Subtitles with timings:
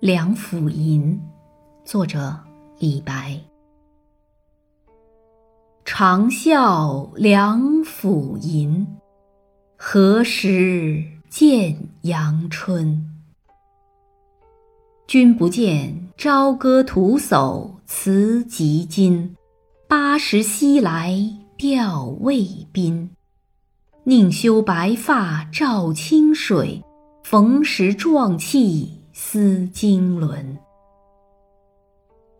[0.00, 1.18] 梁甫吟，
[1.84, 2.36] 作者
[2.78, 3.40] 李白。
[5.84, 8.86] 长啸梁甫吟，
[9.76, 13.08] 何时见阳春？
[15.06, 19.36] 君不见，朝歌徒叟辞及津。
[19.88, 21.16] 八十西来
[21.56, 23.10] 吊渭滨。
[24.02, 26.82] 宁修白发照清水，
[27.22, 29.00] 逢时壮气
[29.34, 30.58] 思经纶。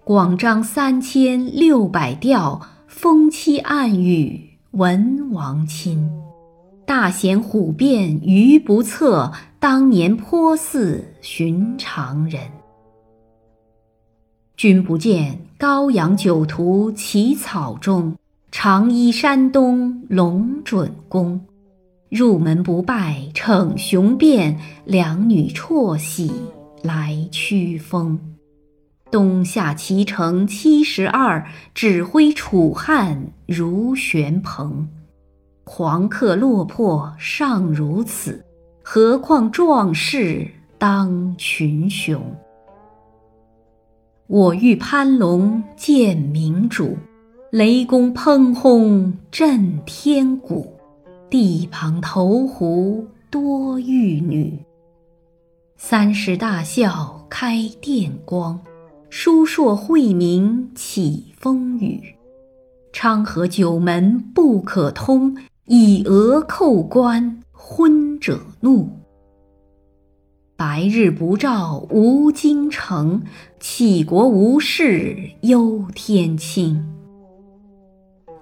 [0.04, 4.40] 广张三千六百调，风期暗语
[4.70, 6.08] 文王亲。
[6.86, 12.40] 大贤虎变愚不测，当年颇似寻常人。
[14.56, 18.14] 君不见，高阳酒徒起草中，
[18.52, 21.40] 长揖山东龙准公。
[22.08, 26.30] 入门不拜逞雄辩，两女辍喜
[26.84, 28.20] 来驱风。
[29.10, 34.86] 东下齐城七十二，指挥楚汉如旋蓬。
[35.64, 38.44] 狂客落魄尚如此，
[38.82, 42.20] 何况壮士当群雄？
[44.26, 46.98] 我欲攀龙见明主，
[47.50, 50.70] 雷公烹轰震天鼓。
[51.30, 54.56] 地旁投壶多玉女，
[55.77, 58.61] 三十大笑开电光，
[59.11, 62.00] 书硕晦明起风雨。
[62.92, 68.89] 昌河九门不可通，以讹扣关昏者怒。
[70.56, 73.22] 白日不照无京城，
[73.61, 76.88] 杞国无事忧天清。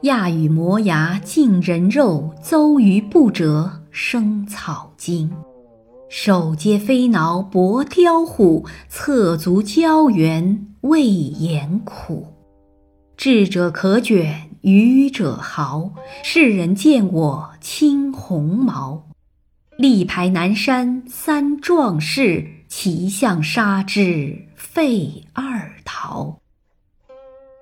[0.02, 5.30] 亚与磨牙尽人肉，邹鱼不折生草茎。
[6.14, 12.34] 手接飞挠搏雕虎，侧足胶原未言苦。
[13.16, 15.94] 智者可卷，愚者豪。
[16.22, 19.08] 世人见我轻鸿毛。
[19.78, 26.40] 力排南山三壮士，齐向杀之费二桃。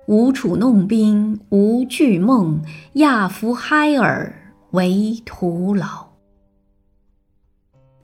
[0.07, 2.61] 吴楚弄兵无惧梦，
[2.95, 6.10] 亚夫嗨尔为徒劳。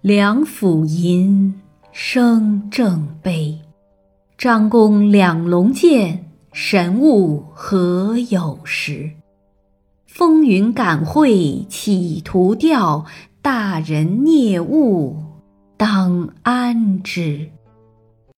[0.02, 1.56] 梁甫吟，
[1.92, 3.60] 声正悲。
[4.38, 9.10] 张公两龙剑，神物何有时？
[10.06, 13.06] 风云感会企图调，
[13.42, 15.18] 大人孽物
[15.76, 17.50] 当安之？